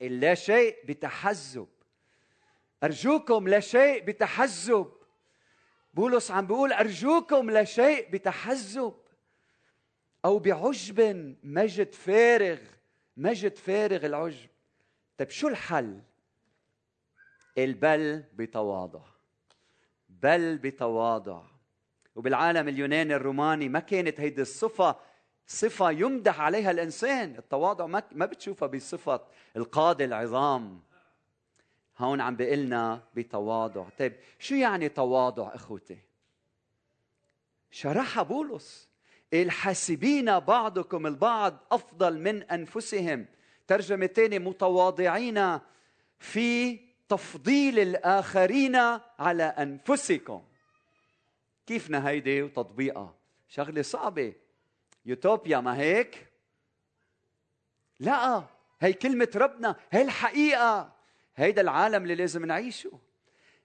لا 0.00 0.34
شيء 0.34 0.76
بتحزب 0.84 1.68
أرجوكم 2.84 3.48
لا 3.48 3.60
شيء 3.60 4.04
بتحزب. 4.04 4.92
بولس 5.94 6.30
عم 6.30 6.46
بيقول 6.46 6.72
أرجوكم 6.72 7.50
لا 7.50 7.64
شيء 7.64 8.10
بتحزب. 8.10 8.94
أو 10.24 10.38
بعجب 10.38 11.36
مجد 11.42 11.94
فارغ 11.94 12.58
مجد 13.16 13.58
فارغ 13.58 14.06
العجب. 14.06 14.48
طيب 15.18 15.30
شو 15.30 15.48
الحل؟ 15.48 16.00
البل 17.58 18.24
بتواضع. 18.34 19.00
بل 20.08 20.58
بتواضع. 20.58 21.42
وبالعالم 22.14 22.68
اليوناني 22.68 23.16
الروماني 23.16 23.68
ما 23.68 23.80
كانت 23.80 24.20
هيدي 24.20 24.42
الصفة 24.42 24.96
صفة 25.46 25.90
يمدح 25.90 26.40
عليها 26.40 26.70
الإنسان. 26.70 27.36
التواضع 27.38 27.86
ما 27.86 28.02
ما 28.12 28.26
بتشوفها 28.26 28.68
بصفة 28.68 29.20
القادة 29.56 30.04
العظام. 30.04 30.80
هون 32.00 32.20
عم 32.20 32.36
بيقلنا 32.36 33.02
بتواضع. 33.14 33.88
طيب 33.98 34.16
شو 34.38 34.54
يعني 34.54 34.88
تواضع 34.88 35.54
إخوتي؟ 35.54 35.98
شرحها 37.70 38.22
بولس. 38.22 38.88
الحاسبين 39.34 40.38
بعضكم 40.38 41.06
البعض 41.06 41.56
أفضل 41.72 42.18
من 42.18 42.42
أنفسهم. 42.42 43.26
ترجمه 43.66 44.06
ثانية 44.06 44.38
متواضعين 44.38 45.58
في 46.18 46.80
تفضيل 47.08 47.78
الآخرين 47.78 48.76
على 49.18 49.42
أنفسكم. 49.42 50.42
كيف 51.66 51.92
هيدي 51.92 52.42
وتطبيقها؟ 52.42 53.14
شغلة 53.48 53.82
صعبة. 53.82 54.32
يوتوبيا 55.06 55.60
ما 55.60 55.76
هيك؟ 55.76 56.26
لا 58.00 58.44
هي 58.80 58.92
كلمة 58.92 59.28
ربنا. 59.34 59.76
هي 59.90 60.02
الحقيقة. 60.02 60.99
هيدا 61.36 61.60
العالم 61.60 62.02
اللي 62.02 62.14
لازم 62.14 62.44
نعيشه. 62.46 62.90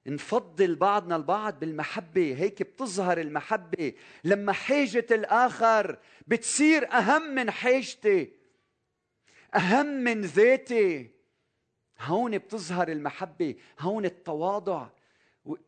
نفضل 0.07 0.75
بعضنا 0.75 1.15
البعض 1.15 1.59
بالمحبة 1.59 2.35
هيك 2.37 2.63
بتظهر 2.63 3.17
المحبة. 3.17 3.93
لما 4.23 4.53
حاجة 4.53 5.05
الآخر 5.11 5.97
بتصير 6.27 6.91
أهم 6.91 7.35
من 7.35 7.51
حاجتي 7.51 8.33
أهم 9.55 9.85
من 9.85 10.21
ذاتي 10.21 11.11
هون 11.99 12.37
بتظهر 12.37 12.87
المحبة 12.87 13.55
هون 13.79 14.05
التواضع. 14.05 14.87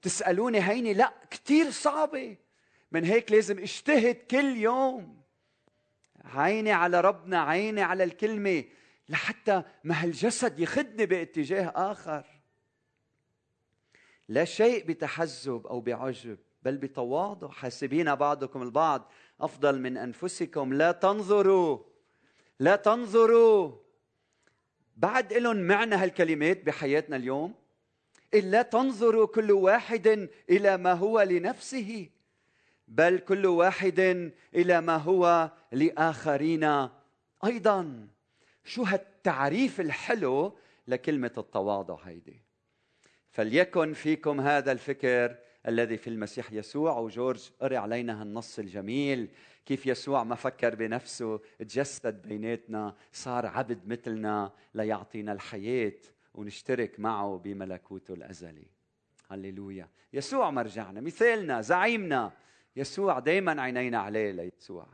تسألوني 0.01 0.59
هيني 0.59 0.93
لا 0.93 1.13
كتير 1.31 1.71
صعبة. 1.71 2.37
من 2.91 3.05
هيك 3.05 3.31
لازم 3.31 3.59
اجتهد 3.59 4.15
كل 4.15 4.57
يوم. 4.57 5.21
عيني 6.25 6.71
على 6.71 7.01
ربنا 7.01 7.41
عيني 7.41 7.81
على 7.81 8.03
الكلمة. 8.03 8.63
لحتى 9.09 9.63
ما 9.83 10.03
هالجسد 10.03 10.59
يخدني 10.59 11.05
باتجاه 11.05 11.73
آخر. 11.75 12.25
لا 14.29 14.45
شيء 14.45 14.85
بتحزب 14.85 15.67
أو 15.67 15.81
بعجب 15.81 16.37
بل 16.63 16.77
بتواضع. 16.77 17.49
حاسبين 17.49 18.15
بعضكم 18.15 18.61
البعض 18.61 19.11
أفضل 19.41 19.79
من 19.81 19.97
أنفسكم. 19.97 20.73
لا 20.73 20.91
تنظروا 20.91 21.79
لا 22.59 22.75
تنظروا. 22.75 23.75
بعد 24.97 25.33
لهم 25.33 25.57
معنى 25.57 25.95
هالكلمات 25.95 26.63
بحياتنا 26.63 27.15
اليوم. 27.15 27.53
الا 28.33 28.61
تنظروا 28.61 29.27
كل 29.27 29.51
واحد 29.51 30.29
إلى 30.49 30.77
ما 30.77 30.93
هو 30.93 31.21
لنفسه 31.21 32.09
بل 32.87 33.19
كل 33.19 33.45
واحد 33.45 34.31
إلى 34.55 34.81
ما 34.81 34.97
هو 34.97 35.51
لآخرين 35.71 36.89
أيضا. 37.45 38.07
شو 38.67 38.83
هالتعريف 38.83 39.81
الحلو 39.81 40.57
لكلمة 40.87 41.31
التواضع 41.37 41.95
هيدي. 42.03 42.41
فليكن 43.31 43.93
فيكم 43.93 44.41
هذا 44.41 44.71
الفكر 44.71 45.35
الذي 45.67 45.97
في 45.97 46.09
المسيح 46.09 46.51
يسوع 46.51 46.97
وجورج 46.97 47.49
قري 47.61 47.77
علينا 47.77 48.21
هالنص 48.21 48.59
الجميل 48.59 49.29
كيف 49.65 49.85
يسوع 49.85 50.23
ما 50.23 50.35
فكر 50.35 50.75
بنفسه 50.75 51.39
تجسد 51.59 52.21
بيناتنا 52.21 52.95
صار 53.11 53.45
عبد 53.45 53.87
مثلنا 53.87 54.51
ليعطينا 54.73 55.31
الحياة 55.31 55.99
ونشترك 56.33 56.99
معه 56.99 57.41
بملكوته 57.43 58.13
الأزلي. 58.13 58.67
هللويا. 59.29 59.89
يسوع 60.13 60.51
مرجعنا 60.51 61.01
مثالنا 61.01 61.61
زعيمنا. 61.61 62.31
يسوع 62.75 63.19
دايما 63.19 63.61
عينينا 63.61 63.97
عليه 63.97 64.31
ليسوع. 64.31 64.87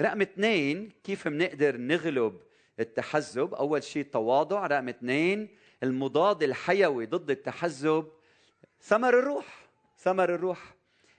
رقم 0.00 0.20
اثنين 0.20 0.90
كيف 1.04 1.28
بنقدر 1.28 1.76
نغلب 1.76 2.40
التحزب. 2.80 3.54
أول 3.54 3.82
شيء 3.82 4.02
التواضع 4.02 4.66
رقم 4.66 4.88
اثنين 4.88 5.48
المضاد 5.82 6.42
الحيوي 6.42 7.06
ضد 7.06 7.30
التحزب 7.30 8.08
ثمر 8.80 9.18
الروح. 9.18 9.68
ثمر 9.98 10.34
الروح. 10.34 10.74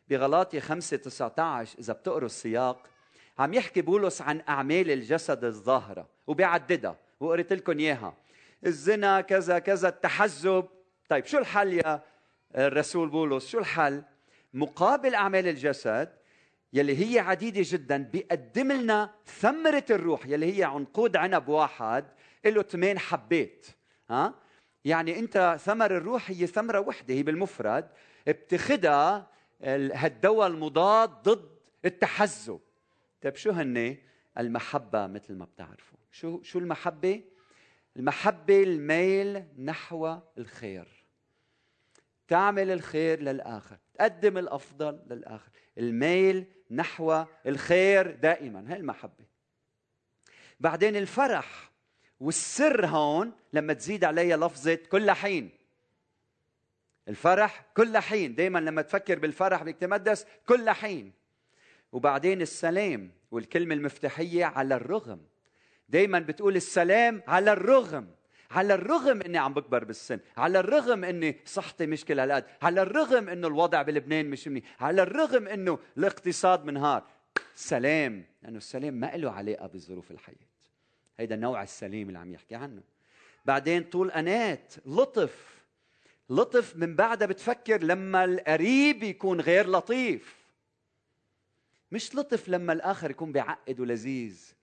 بغلاطي 0.10 0.60
5 0.60 0.98
19 0.98 1.80
إذا 1.80 1.94
بتقروا 1.94 2.26
السياق 2.26 2.88
عم 3.40 3.54
يحكي 3.54 3.82
بولس 3.82 4.22
عن 4.22 4.42
أعمال 4.50 4.92
الجسد 4.92 5.44
الظاهرة 5.44 6.10
وبيعددها 6.28 7.00
وقريت 7.20 7.54
لكم 7.54 7.80
إياها. 7.80 8.14
الزنا 8.66 9.22
كذا 9.22 9.60
كذا 9.60 9.90
التحزب. 9.90 10.66
طيب 11.10 11.26
شو 11.26 11.38
الحل 11.38 11.74
يا 11.74 12.04
الرسول 12.56 13.10
بولس؟ 13.10 13.48
شو 13.48 13.60
الحل؟ 13.60 14.04
مقابل 14.54 15.16
أعمال 15.16 15.48
الجسد 15.48 16.14
يلي 16.74 17.16
هي 17.16 17.20
عديدة 17.20 17.62
جدا 17.64 17.98
بيقدم 17.98 18.72
لنا 18.72 19.14
ثمرة 19.26 19.86
الروح 19.90 20.26
يلي 20.26 20.58
هي 20.58 20.64
عنقود 20.64 21.16
عنب 21.16 21.48
واحد 21.48 22.06
له 22.46 22.62
ثمان 22.62 23.00
حبات 23.00 23.66
ها؟ 24.10 24.34
يعني 24.86 25.20
أنت 25.20 25.58
ثمر 25.60 25.98
الروح 25.98 26.30
هي 26.30 26.48
ثمرة 26.48 26.80
وحدة 26.80 27.14
هي 27.14 27.24
بالمفرد 27.24 27.90
بتاخذها 28.28 29.32
هالدواء 29.94 30.48
المضاد 30.48 31.10
ضد 31.10 31.58
التحزب. 31.86 32.60
طيب 33.22 33.36
شو 33.36 33.52
هن 33.52 33.98
المحبة 34.38 35.08
مثل 35.08 35.34
ما 35.34 35.46
بتعرفوا؟ 35.46 35.98
شو 36.12 36.42
شو 36.44 36.60
المحبة؟ 36.60 37.24
المحبة 37.98 38.64
الميل 38.64 39.44
نحو 39.58 40.18
الخير. 40.38 40.88
تعمل 42.28 42.72
الخير 42.72 43.22
للآخر 43.22 43.78
تقدم 43.94 44.38
الأفضل 44.38 45.00
للآخر. 45.10 45.50
الميل 45.78 46.46
نحو 46.72 47.26
الخير 47.46 48.12
دائما. 48.12 48.74
هي 48.74 48.76
المحبة. 48.76 49.26
بعدين 50.60 50.96
الفرح 50.96 51.72
والسر 52.20 52.86
هون 52.86 53.32
لما 53.54 53.74
تزيد 53.74 54.04
عليها 54.04 54.38
لفظة 54.38 54.76
كل 54.76 55.12
حين. 55.12 55.50
الفرح 57.08 57.66
كل 57.78 57.98
حين. 57.98 58.36
دائما 58.36 58.60
لما 58.60 58.82
تفكر 58.82 59.20
بالفرح 59.20 59.64
بدك 59.64 59.76
تمدس 59.76 60.26
كل 60.48 60.70
حين. 60.70 61.14
وبعدين 61.92 62.42
السلام 62.42 63.12
والكلمة 63.32 63.76
المفتاحية 63.76 64.46
على 64.46 64.76
الرغم. 64.76 65.22
دائما 65.90 66.20
بتقول 66.20 66.56
السلام 66.56 67.24
على 67.28 67.52
الرغم. 67.52 68.17
على 68.52 68.74
الرغم 68.74 69.22
إني 69.22 69.38
عم 69.38 69.54
بكبر 69.54 69.84
بالسن 69.84 70.20
على 70.38 70.60
الرغم 70.60 71.04
إني 71.04 71.40
صحتي 71.46 71.86
مش 71.86 72.06
كل 72.06 72.20
هالقد 72.20 72.46
على 72.62 72.82
الرغم 72.82 73.30
إنه 73.30 73.48
الوضع 73.48 73.82
بلبنان 73.82 74.30
مش 74.30 74.48
منيح 74.48 74.84
على 74.84 75.02
الرغم 75.02 75.48
إنه 75.48 75.80
الاقتصاد 75.98 76.66
منهار. 76.66 77.04
سلام 77.56 78.26
لأنه 78.44 78.58
السلام 78.58 78.94
ما 78.94 79.16
له 79.16 79.32
علاقة 79.32 79.68
بظروف 79.68 80.12
الحياة. 80.12 80.36
هيدا 81.20 81.36
نوع 81.36 81.64
السلام 81.64 82.08
اللي 82.08 82.20
عم 82.20 82.34
يحكي 82.34 82.56
عنه. 82.56 82.82
بعدين 83.46 83.84
طول 83.84 84.12
أنات 84.12 84.74
لطف 84.86 85.58
لطف 86.30 86.76
من 86.76 86.96
بعدها 86.96 87.28
بتفكر 87.28 87.84
لما 87.84 88.24
القريب 88.24 89.04
يكون 89.04 89.42
غير 89.42 89.70
لطيف. 89.70 90.36
مش 91.92 92.16
لطف 92.16 92.50
لما 92.50 92.74
الآخر 92.74 93.12
يكون 93.12 93.32
بيعقد 93.32 93.80
ولذيذ. 93.80 94.57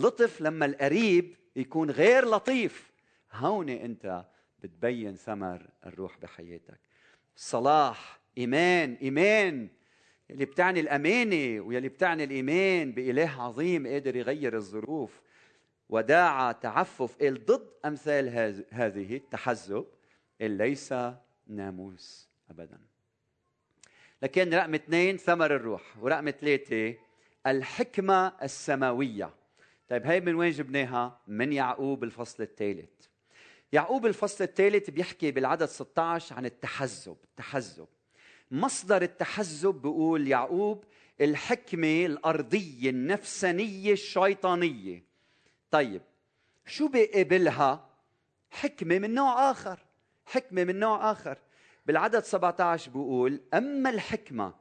لطف 0.00 0.40
لما 0.40 0.66
القريب 0.66 1.36
يكون 1.56 1.90
غير 1.90 2.24
لطيف. 2.24 2.92
هون 3.32 3.68
انت 3.68 4.24
بتبين 4.58 5.16
ثمر 5.16 5.70
الروح 5.86 6.18
بحياتك. 6.18 6.80
صلاح 7.36 8.20
إيمان 8.38 8.94
إيمان. 9.02 9.68
اللي 10.30 10.44
بتعني 10.44 10.80
الأمانة 10.80 11.60
واللي 11.60 11.88
بتعني 11.88 12.24
الإيمان 12.24 12.92
بإله 12.92 13.42
عظيم 13.42 13.86
قادر 13.86 14.16
يغير 14.16 14.56
الظروف 14.56 15.20
وداعة 15.88 16.52
تعفف. 16.52 17.22
ضد 17.22 17.68
أمثال 17.84 18.28
هذه 18.70 19.16
التحزب 19.16 19.86
ليس 20.40 20.94
ناموس 21.46 22.28
ابدا. 22.50 22.78
لكن 24.22 24.54
رقم 24.54 24.74
اثنين 24.74 25.16
ثمر 25.16 25.56
الروح 25.56 25.82
ورقم 26.00 26.30
ثلاثة 26.30 26.94
الحكمة 27.46 28.32
السماوية. 28.42 29.39
طيب 29.90 30.06
هي 30.06 30.20
من 30.20 30.34
وين 30.34 30.50
جبناها؟ 30.50 31.20
من 31.26 31.52
يعقوب 31.52 32.04
الفصل 32.04 32.42
الثالث. 32.42 32.90
يعقوب 33.72 34.06
الفصل 34.06 34.44
الثالث 34.44 34.90
بيحكي 34.90 35.30
بالعدد 35.30 35.64
16 35.64 36.36
عن 36.36 36.46
التحزب، 36.46 37.16
التحزب. 37.24 37.86
مصدر 38.50 39.02
التحزب 39.02 39.74
بيقول 39.74 40.28
يعقوب 40.28 40.84
الحكمة 41.20 42.06
الأرضية 42.06 42.90
النفسانية 42.90 43.92
الشيطانية. 43.92 45.02
طيب 45.70 46.02
شو 46.66 46.88
بيقابلها؟ 46.88 47.88
حكمة 48.50 48.98
من 48.98 49.14
نوع 49.14 49.50
آخر، 49.50 49.78
حكمة 50.26 50.64
من 50.64 50.78
نوع 50.78 51.10
آخر. 51.10 51.38
بالعدد 51.86 52.24
17 52.24 52.90
بيقول 52.90 53.40
أما 53.54 53.90
الحكمة 53.90 54.54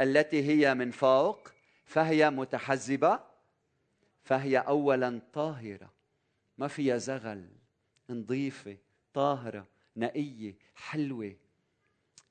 التي 0.00 0.42
هي 0.42 0.74
من 0.74 0.90
فوق 0.90 1.48
فهي 1.84 2.30
متحزبة 2.30 3.29
فهي 4.22 4.58
اولا 4.58 5.20
طاهرة. 5.32 5.90
ما 6.58 6.68
فيها 6.68 6.96
زغل 6.96 7.48
نظيفة 8.10 8.76
طاهرة 9.14 9.66
نقية 9.96 10.54
حلوة. 10.74 11.36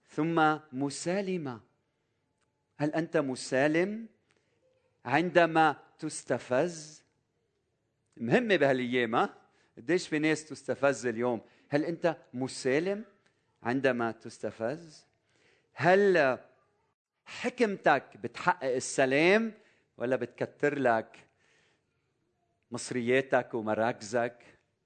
ثم 0.10 0.58
مسالمة. 0.74 1.62
هل 2.78 2.94
أنت 2.94 3.18
مسالم؟ 3.18 4.08
عندما 5.06 5.76
تستفز. 6.00 7.04
مهمة 8.18 8.56
بهالأيام 8.56 9.30
قديش 9.78 10.08
في 10.08 10.20
ناس 10.20 10.46
تستفز 10.46 11.06
اليوم؟ 11.06 11.42
هل 11.70 11.86
أنت 11.86 12.18
مسالم 12.34 13.06
عندما 13.64 14.12
تستفز؟ 14.12 15.06
هل 15.74 16.38
حكمتك 17.26 18.18
بتحقق 18.18 18.74
السلام 18.76 19.54
ولا 19.98 20.16
بتكتر 20.16 20.80
لك؟ 20.80 21.29
مصرياتك 22.72 23.54
ومراكزك 23.54 24.44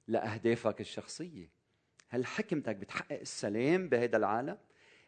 لأهدافك 0.07 0.81
الشخصية. 0.81 1.49
هل 2.09 2.25
حكمتك 2.25 2.75
بتحقق 2.75 3.19
السلام 3.19 3.89
بهذا 3.89 4.17
العالم؟ 4.17 4.57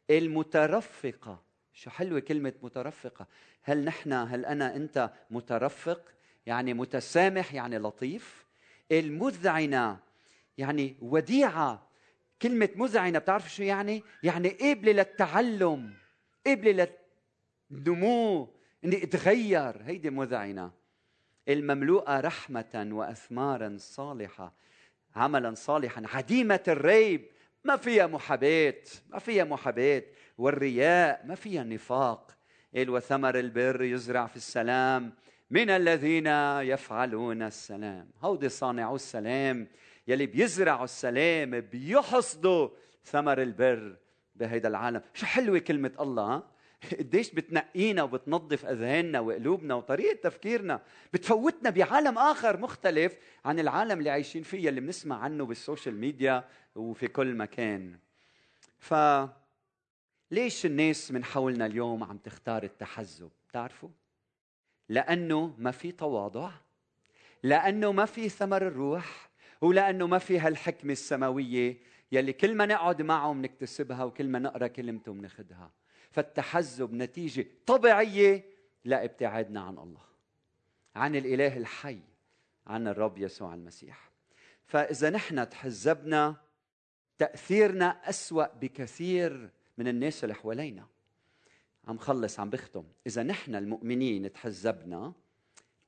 المترفقة 0.09 1.43
شو 1.73 1.89
حلوة 1.89 2.19
كلمة 2.19 2.53
مترفقة. 2.61 3.27
هل 3.63 3.85
نحن 3.85 4.13
هل 4.13 4.45
أنا 4.45 4.75
أنت 4.75 5.11
مترفق؟ 5.31 6.01
يعني 6.45 6.73
متسامح 6.73 7.53
يعني 7.53 7.77
لطيف. 7.77 8.45
المذعنة 8.91 9.99
يعني 10.57 10.95
وديعة. 11.01 11.89
كلمة 12.41 12.69
مذعنة 12.75 13.19
بتعرف 13.19 13.53
شو 13.53 13.63
يعني؟ 13.63 14.03
يعني 14.23 14.49
قابلة 14.49 14.91
للتعلم 14.91 15.93
قابلة 16.45 16.87
للنمو 17.71 18.53
إني 18.85 19.03
أتغير. 19.03 19.81
هيدي 19.83 20.09
مذعنة. 20.09 20.71
المملوءة 21.49 22.19
رحمة 22.19 22.87
واثمارا 22.91 23.75
صالحة 23.79 24.53
عملا 25.15 25.53
صالحا 25.53 26.03
عديمة 26.13 26.63
الريب. 26.67 27.25
ما 27.63 27.75
فيها 27.75 28.07
محاباه 28.07 28.81
ما 29.09 29.19
فيها 29.19 29.43
محاباه 29.43 30.03
والرياء 30.37 31.25
ما 31.25 31.35
فيها 31.35 31.63
نفاق. 31.63 32.31
وثمر 32.77 33.39
البر 33.39 33.81
يزرع 33.81 34.27
في 34.27 34.35
السلام؟ 34.35 35.13
من 35.51 35.69
الذين 35.69 36.27
يفعلون 36.61 37.41
السلام. 37.41 38.09
هودي 38.21 38.49
صانعو 38.49 38.95
السلام. 38.95 39.67
يلي 40.07 40.25
بيزرعوا 40.25 40.83
السلام 40.83 41.59
بيحصدوا 41.61 42.69
ثمر 43.05 43.41
البر 43.41 43.95
بهيدا 44.35 44.69
العالم. 44.69 45.01
شو 45.13 45.25
حلوة 45.25 45.59
كلمة 45.59 45.91
الله 45.99 46.43
قديش 46.99 47.31
بتنقينا 47.31 48.03
وبتنظف 48.03 48.65
أذهاننا 48.65 49.19
وقلوبنا 49.19 49.75
وطريقة 49.75 50.15
تفكيرنا. 50.15 50.81
بتفوتنا 51.13 51.69
بعالم 51.69 52.17
آخر 52.17 52.57
مختلف 52.59 53.17
عن 53.45 53.59
العالم 53.59 53.99
اللي 53.99 54.09
عايشين 54.09 54.43
فيه 54.43 54.69
اللي 54.69 54.81
بنسمع 54.81 55.19
عنه 55.19 55.45
بالسوشيال 55.45 55.95
ميديا 55.95 56.43
وفي 56.75 57.07
كل 57.07 57.35
مكان. 57.35 57.99
ف 58.79 58.93
ليش 60.31 60.65
الناس 60.65 61.11
من 61.11 61.23
حولنا 61.23 61.65
اليوم 61.65 62.03
عم 62.03 62.17
تختار 62.17 62.63
التحزب؟ 62.63 63.29
بتعرفوا؟ 63.49 63.89
لأنه 64.89 65.55
ما 65.57 65.71
في 65.71 65.91
تواضع 65.91 66.51
لأنه 67.43 67.91
ما 67.91 68.05
في 68.05 68.29
ثمر 68.29 68.67
الروح 68.67 69.29
ولأنه 69.61 70.07
ما 70.07 70.17
في 70.17 70.39
هالحكمة 70.39 70.91
السماوية 70.91 71.77
يلي 72.11 72.33
كل 72.33 72.55
ما 72.55 72.65
نقعد 72.65 73.01
معه 73.01 73.33
بنكتسبها 73.33 74.03
وكل 74.03 74.27
ما 74.27 74.39
نقرأ 74.39 74.67
كلمته 74.67 75.13
بناخذها 75.13 75.71
فالتحزب 76.15 76.93
نتيجة 76.93 77.45
طبيعية 77.65 78.45
لابتعادنا 78.85 79.61
عن 79.61 79.77
الله 79.77 80.01
عن 80.95 81.15
الإله 81.15 81.57
الحي 81.57 81.99
عن 82.67 82.87
الرب 82.87 83.17
يسوع 83.17 83.53
المسيح. 83.53 84.11
فإذا 84.65 85.09
نحن 85.09 85.49
تحزبنا 85.49 86.35
تأثيرنا 87.17 88.09
أسوأ 88.09 88.53
بكثير 88.53 89.49
من 89.77 89.87
الناس 89.87 90.23
اللي 90.23 90.35
حوالينا. 90.35 90.87
عم 91.87 91.97
خلص 91.97 92.39
عم 92.39 92.49
بختم. 92.49 92.83
إذا 93.07 93.23
نحن 93.23 93.55
المؤمنين 93.55 94.33
تحزبنا 94.33 95.13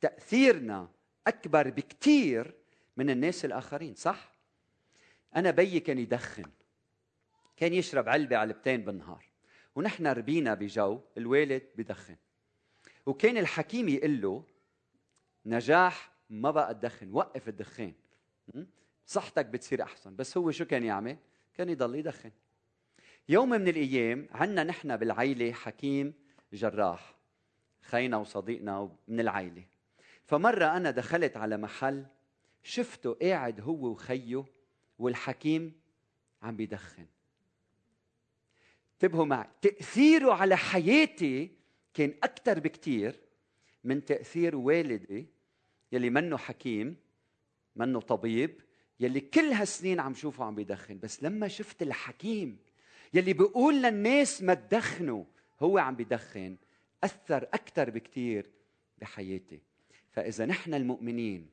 تأثيرنا 0.02 0.90
أكبر 1.28 1.70
بكثير 1.70 2.56
من 2.98 3.10
الناس 3.10 3.46
الآخرين 3.46 3.96
صح؟ 3.96 4.34
أنا 5.36 5.52
بيي 5.52 5.80
كان 5.80 6.00
يدخن 6.00 6.52
كان 7.58 7.74
يشرب 7.74 8.10
علبة 8.10 8.38
علبتين 8.38 8.82
بالنهار. 8.82 9.27
ونحن 9.78 10.08
ربينا 10.08 10.54
بجو 10.54 11.02
الوالد 11.18 11.64
بدخن. 11.76 12.16
وكان 13.06 13.38
الحكيم 13.38 13.90
يقول 13.90 14.22
له 14.22 14.44
نجاح 15.46 16.12
ما 16.30 16.52
بقى 16.52 16.74
تدخن 16.74 17.12
وقف 17.12 17.50
الدخان. 17.50 17.94
صحتك 19.06 19.46
بتصير 19.46 19.82
أحسن. 19.84 20.16
بس 20.16 20.38
هو 20.38 20.52
شو 20.52 20.66
كان 20.66 20.84
يعمل؟ 20.84 21.18
كان 21.54 21.70
يضل 21.70 21.96
يدخن. 21.96 22.32
يوم 23.30 23.50
من 23.50 23.68
الأيام 23.68 24.28
عندنا 24.32 24.64
نحن 24.64 24.98
بالعيلة 24.98 25.52
حكيم 25.52 26.14
جراح 26.54 27.16
خينا 27.82 28.18
وصديقنا 28.18 28.98
من 29.08 29.20
العيلة. 29.20 29.64
فمرة 30.26 30.66
أنا 30.66 30.92
دخلت 30.92 31.38
على 31.38 31.58
محل 31.58 32.06
شفته 32.64 33.14
قاعد 33.14 33.62
هو 33.62 33.88
وخيه 33.88 34.46
والحكيم 35.00 35.82
عم 36.42 36.56
بيدخن. 36.56 37.06
انتبهوا 38.98 39.26
معي. 39.26 39.48
تأثيره 39.62 40.34
على 40.34 40.58
حياتي 40.58 41.52
كان 41.94 42.14
أكثر 42.24 42.60
بكثير 42.60 43.16
من 43.84 44.06
تأثير 44.06 44.56
والدي 44.56 45.28
يلي 45.92 46.10
منه 46.10 46.38
حكيم 46.38 46.96
منه 47.76 48.00
طبيب 48.00 48.62
يلي 49.00 49.20
كل 49.20 49.52
هالسنين 49.52 50.00
عم 50.00 50.14
شوفه 50.14 50.46
عم 50.46 50.56
بيدخن. 50.56 51.00
بس 51.00 51.24
لما 51.24 51.48
شفت 51.48 51.82
الحكيم 51.82 52.58
يلي 53.14 53.34
بيقول 53.34 53.82
للناس 53.82 54.44
ما 54.44 54.54
تدخنوا 54.54 55.24
هو 55.60 55.78
عم 55.78 55.96
بيدخن 55.96 56.58
أثر 57.04 57.44
أكثر 57.44 57.90
بكثير 57.90 58.50
بحياتي. 58.98 59.60
فإذا 60.10 60.46
نحن 60.46 60.74
المؤمنين 60.74 61.50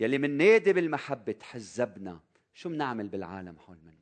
يلي 0.00 0.18
من 0.18 0.36
نادي 0.36 0.72
بالمحبة 0.72 1.32
تحزبنا. 1.32 2.20
شو 2.54 2.68
بنعمل 2.68 3.08
بالعالم 3.08 3.58
حول 3.58 3.76
منا 3.84 3.99